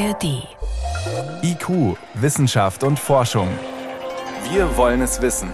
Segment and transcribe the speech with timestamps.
[0.00, 0.48] ARD.
[1.42, 3.48] IQ, Wissenschaft und Forschung.
[4.50, 5.50] Wir wollen es wissen.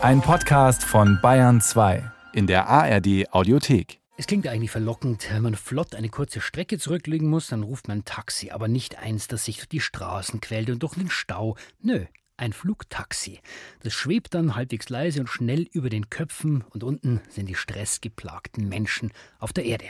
[0.00, 4.00] Ein Podcast von Bayern 2 in der ARD Audiothek.
[4.16, 7.98] Es klingt eigentlich verlockend, wenn man flott eine kurze Strecke zurücklegen muss, dann ruft man
[7.98, 11.54] ein Taxi, aber nicht eins, das sich durch die Straßen quält und durch den Stau.
[11.82, 12.06] Nö,
[12.38, 13.40] ein Flugtaxi.
[13.82, 18.68] Das schwebt dann halbwegs leise und schnell über den Köpfen und unten sind die stressgeplagten
[18.68, 19.86] Menschen auf der Erde.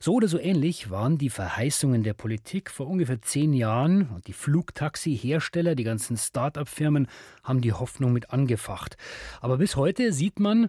[0.00, 4.32] So oder so ähnlich waren die Verheißungen der Politik vor ungefähr zehn Jahren und die
[4.32, 7.06] Flugtaxi-Hersteller, die ganzen Start-up-Firmen
[7.42, 8.96] haben die Hoffnung mit angefacht.
[9.40, 10.68] Aber bis heute sieht man,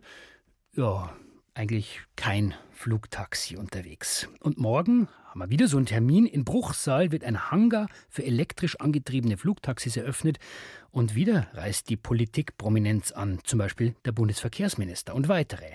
[0.75, 1.13] ja,
[1.55, 4.27] eigentlich kein Flugtaxi unterwegs.
[4.39, 6.25] Und morgen haben wir wieder so einen Termin.
[6.25, 10.39] In Bruchsal wird ein Hangar für elektrisch angetriebene Flugtaxis eröffnet.
[10.91, 15.71] Und wieder reist die Politik Prominenz an, zum Beispiel der Bundesverkehrsminister und weitere.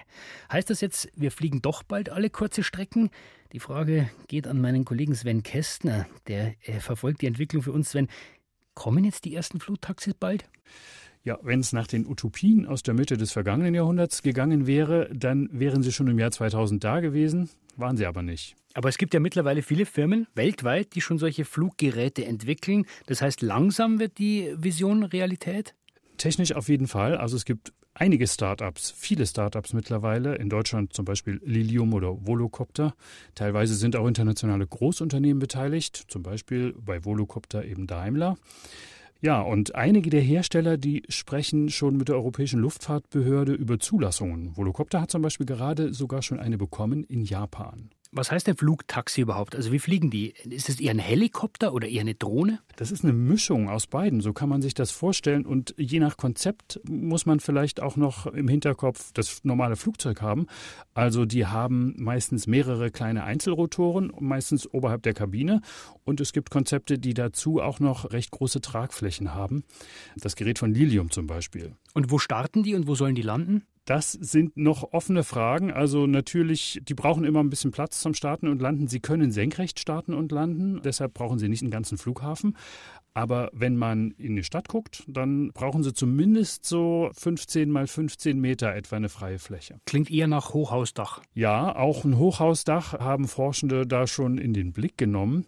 [0.52, 3.10] Heißt das jetzt, wir fliegen doch bald alle kurze Strecken?
[3.52, 6.06] Die Frage geht an meinen Kollegen Sven Kästner.
[6.26, 7.90] Der äh, verfolgt die Entwicklung für uns.
[7.90, 8.08] Sven,
[8.74, 10.44] kommen jetzt die ersten Flugtaxis bald?
[11.28, 15.50] Ja, wenn es nach den Utopien aus der Mitte des vergangenen Jahrhunderts gegangen wäre, dann
[15.52, 18.56] wären sie schon im Jahr 2000 da gewesen, waren sie aber nicht.
[18.72, 22.86] Aber es gibt ja mittlerweile viele Firmen weltweit, die schon solche Fluggeräte entwickeln.
[23.08, 25.74] Das heißt, langsam wird die Vision Realität?
[26.16, 27.14] Technisch auf jeden Fall.
[27.14, 32.94] Also es gibt einige Startups, viele Startups mittlerweile, in Deutschland zum Beispiel Lilium oder Volocopter.
[33.34, 38.38] Teilweise sind auch internationale Großunternehmen beteiligt, zum Beispiel bei Volocopter eben Daimler.
[39.20, 44.56] Ja, und einige der Hersteller, die sprechen schon mit der Europäischen Luftfahrtbehörde über Zulassungen.
[44.56, 47.90] Volocopter hat zum Beispiel gerade sogar schon eine bekommen in Japan.
[48.10, 49.54] Was heißt denn Flugtaxi überhaupt?
[49.54, 50.32] Also wie fliegen die?
[50.48, 52.60] Ist es eher ein Helikopter oder eher eine Drohne?
[52.76, 55.44] Das ist eine Mischung aus beiden, so kann man sich das vorstellen.
[55.44, 60.46] Und je nach Konzept muss man vielleicht auch noch im Hinterkopf das normale Flugzeug haben.
[60.94, 65.60] Also die haben meistens mehrere kleine Einzelrotoren, meistens oberhalb der Kabine.
[66.04, 69.64] Und es gibt Konzepte, die dazu auch noch recht große Tragflächen haben.
[70.16, 71.74] Das Gerät von Lilium zum Beispiel.
[71.92, 73.66] Und wo starten die und wo sollen die landen?
[73.88, 75.72] Das sind noch offene Fragen.
[75.72, 78.86] Also natürlich, die brauchen immer ein bisschen Platz zum Starten und Landen.
[78.86, 82.54] Sie können senkrecht starten und landen, deshalb brauchen sie nicht einen ganzen Flughafen.
[83.18, 88.38] Aber wenn man in die Stadt guckt, dann brauchen sie zumindest so 15 mal 15
[88.40, 89.80] Meter etwa eine freie Fläche.
[89.86, 91.20] Klingt eher nach Hochhausdach.
[91.34, 95.46] Ja, auch ein Hochhausdach haben Forschende da schon in den Blick genommen.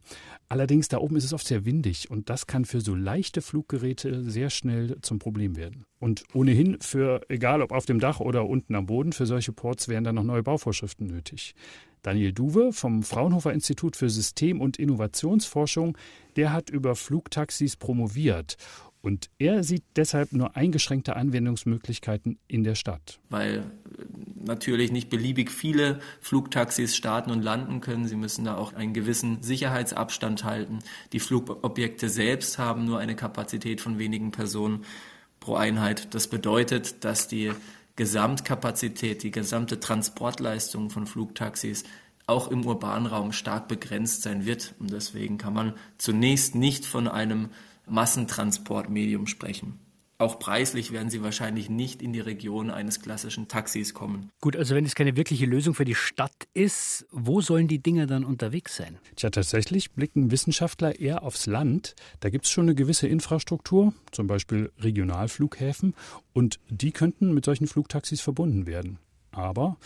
[0.48, 4.28] Allerdings da oben ist es oft sehr windig und das kann für so leichte Fluggeräte
[4.28, 5.84] sehr schnell zum Problem werden.
[6.00, 9.86] Und ohnehin für, egal ob auf dem Dach oder unten am Boden, für solche Ports
[9.86, 11.54] wären dann noch neue Bauvorschriften nötig.
[12.02, 15.96] Daniel Duwe vom Fraunhofer Institut für System- und Innovationsforschung,
[16.36, 18.56] der hat über Flugtaxis promoviert
[19.02, 23.18] und er sieht deshalb nur eingeschränkte Anwendungsmöglichkeiten in der Stadt.
[23.30, 23.62] Weil äh,
[24.44, 28.06] natürlich nicht beliebig viele Flugtaxis starten und landen können.
[28.06, 30.80] Sie müssen da auch einen gewissen Sicherheitsabstand halten.
[31.12, 34.84] Die Flugobjekte selbst haben nur eine Kapazität von wenigen Personen
[35.40, 36.14] pro Einheit.
[36.14, 37.52] Das bedeutet, dass die
[38.00, 41.84] Gesamtkapazität, die gesamte Transportleistung von Flugtaxis
[42.26, 44.74] auch im urbanen Raum stark begrenzt sein wird.
[44.78, 47.50] Und deswegen kann man zunächst nicht von einem
[47.86, 49.78] Massentransportmedium sprechen.
[50.20, 54.28] Auch preislich werden sie wahrscheinlich nicht in die Region eines klassischen Taxis kommen.
[54.42, 58.06] Gut, also wenn es keine wirkliche Lösung für die Stadt ist, wo sollen die Dinger
[58.06, 58.98] dann unterwegs sein?
[59.16, 61.94] Tja, tatsächlich blicken Wissenschaftler eher aufs Land.
[62.20, 65.94] Da gibt es schon eine gewisse Infrastruktur, zum Beispiel Regionalflughäfen,
[66.34, 68.98] und die könnten mit solchen Flugtaxis verbunden werden.
[69.32, 69.78] Aber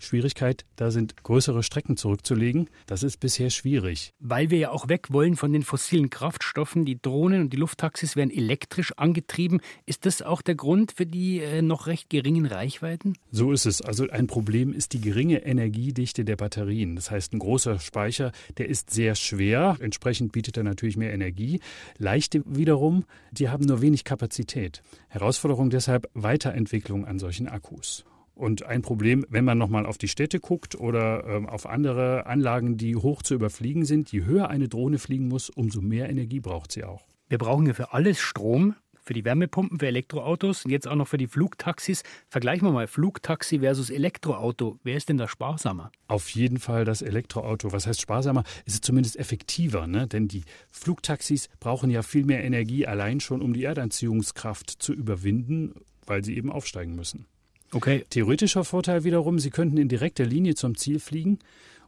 [0.00, 2.68] Schwierigkeit, da sind größere Strecken zurückzulegen.
[2.86, 4.12] Das ist bisher schwierig.
[4.18, 6.84] Weil wir ja auch weg wollen von den fossilen Kraftstoffen.
[6.84, 9.60] Die Drohnen und die Lufttaxis werden elektrisch angetrieben.
[9.86, 13.14] Ist das auch der Grund für die äh, noch recht geringen Reichweiten?
[13.30, 13.82] So ist es.
[13.82, 16.96] Also ein Problem ist die geringe Energiedichte der Batterien.
[16.96, 19.76] Das heißt, ein großer Speicher, der ist sehr schwer.
[19.80, 21.60] Entsprechend bietet er natürlich mehr Energie.
[21.98, 24.82] Leichte wiederum, die haben nur wenig Kapazität.
[25.08, 28.04] Herausforderung deshalb Weiterentwicklung an solchen Akkus.
[28.40, 32.78] Und ein Problem, wenn man nochmal auf die Städte guckt oder ähm, auf andere Anlagen,
[32.78, 36.72] die hoch zu überfliegen sind, je höher eine Drohne fliegen muss, umso mehr Energie braucht
[36.72, 37.06] sie auch.
[37.28, 41.06] Wir brauchen ja für alles Strom, für die Wärmepumpen, für Elektroautos und jetzt auch noch
[41.06, 42.02] für die Flugtaxis.
[42.30, 44.78] Vergleichen wir mal Flugtaxi versus Elektroauto.
[44.84, 45.92] Wer ist denn da sparsamer?
[46.08, 47.72] Auf jeden Fall das Elektroauto.
[47.72, 48.44] Was heißt sparsamer?
[48.64, 50.06] Es ist zumindest effektiver, ne?
[50.06, 55.74] denn die Flugtaxis brauchen ja viel mehr Energie allein schon, um die Erdanziehungskraft zu überwinden,
[56.06, 57.26] weil sie eben aufsteigen müssen.
[57.72, 58.04] Okay.
[58.10, 61.38] Theoretischer Vorteil wiederum, Sie könnten in direkter Linie zum Ziel fliegen.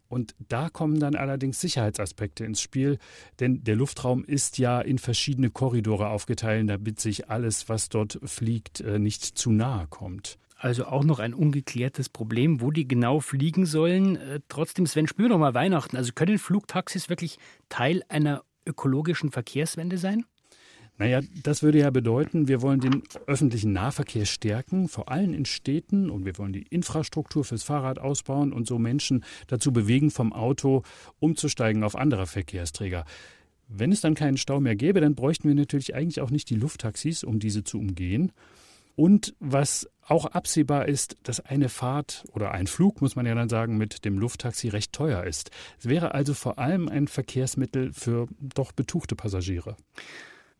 [0.08, 2.98] Und da kommen dann allerdings Sicherheitsaspekte ins Spiel,
[3.40, 8.80] denn der Luftraum ist ja in verschiedene Korridore aufgeteilt, damit sich alles, was dort fliegt,
[8.80, 10.38] äh, nicht zu nahe kommt.
[10.58, 14.16] Also auch noch ein ungeklärtes Problem, wo die genau fliegen sollen.
[14.16, 15.96] Äh, trotzdem, Sven, spür doch mal Weihnachten.
[15.96, 17.38] Also können Flugtaxis wirklich
[17.70, 20.26] Teil einer ökologischen Verkehrswende sein?
[21.02, 26.08] Naja, das würde ja bedeuten, wir wollen den öffentlichen Nahverkehr stärken, vor allem in Städten,
[26.10, 30.84] und wir wollen die Infrastruktur fürs Fahrrad ausbauen und so Menschen dazu bewegen, vom Auto
[31.18, 33.04] umzusteigen auf andere Verkehrsträger.
[33.66, 36.54] Wenn es dann keinen Stau mehr gäbe, dann bräuchten wir natürlich eigentlich auch nicht die
[36.54, 38.30] Lufttaxis, um diese zu umgehen.
[38.94, 43.48] Und was auch absehbar ist, dass eine Fahrt oder ein Flug, muss man ja dann
[43.48, 45.50] sagen, mit dem Lufttaxi recht teuer ist.
[45.80, 49.76] Es wäre also vor allem ein Verkehrsmittel für doch betuchte Passagiere.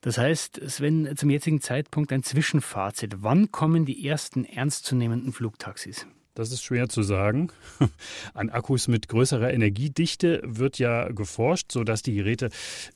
[0.03, 3.23] Das heißt, Sven, zum jetzigen Zeitpunkt ein Zwischenfazit.
[3.23, 6.09] Wann kommen die ersten ernstzunehmenden Flugtaxis?
[6.35, 7.49] Das ist schwer zu sagen.
[8.35, 12.49] An Akkus mit größerer Energiedichte wird ja geforscht, sodass die Geräte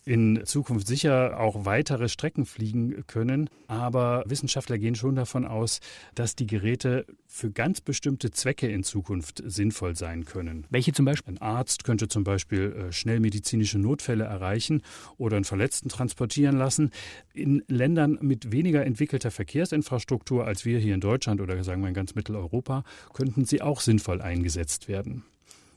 [0.06, 3.50] in Zukunft sicher auch weitere Strecken fliegen können.
[3.67, 5.81] Aber Wissenschaftler gehen schon davon aus,
[6.15, 10.65] dass die Geräte für ganz bestimmte Zwecke in Zukunft sinnvoll sein können.
[10.71, 11.35] Welche zum Beispiel?
[11.35, 14.82] Ein Arzt könnte zum Beispiel äh, schnell medizinische Notfälle erreichen
[15.19, 16.91] oder einen Verletzten transportieren lassen.
[17.35, 21.94] In Ländern mit weniger entwickelter Verkehrsinfrastruktur als wir hier in Deutschland oder sagen wir in
[21.94, 25.25] ganz Mitteleuropa können könnten sie auch sinnvoll eingesetzt werden.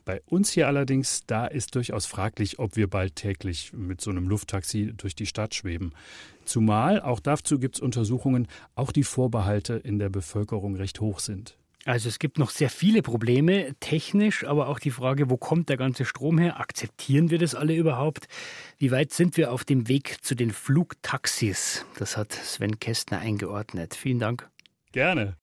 [0.05, 4.27] Bei uns hier allerdings, da ist durchaus fraglich, ob wir bald täglich mit so einem
[4.27, 5.93] Lufttaxi durch die Stadt schweben.
[6.45, 11.57] Zumal, auch dazu gibt es Untersuchungen, auch die Vorbehalte in der Bevölkerung recht hoch sind.
[11.85, 15.77] Also es gibt noch sehr viele Probleme, technisch, aber auch die Frage, wo kommt der
[15.77, 16.59] ganze Strom her?
[16.59, 18.27] Akzeptieren wir das alle überhaupt?
[18.77, 21.85] Wie weit sind wir auf dem Weg zu den Flugtaxis?
[21.97, 23.95] Das hat Sven Kästner eingeordnet.
[23.95, 24.49] Vielen Dank.
[24.91, 25.35] Gerne.